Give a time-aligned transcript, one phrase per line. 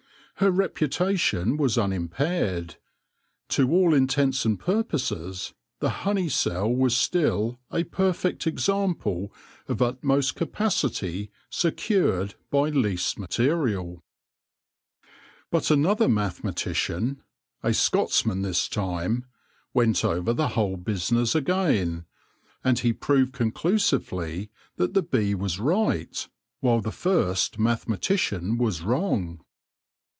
[0.35, 2.77] Her reputation was unimpaired:
[3.49, 9.31] to all intents and purposes the honey cell was still a perfect example
[9.67, 14.01] of utmost capacity secured by least material.
[15.51, 17.21] 146 THE LORE OF THE HONEY BEE But another mathematician—
[17.61, 19.25] a Scotsman this time—
[19.75, 22.05] went over the whole business again
[22.63, 26.27] and he proved conclusively that the bee was right,
[26.61, 29.43] while the first mathematician was wrong.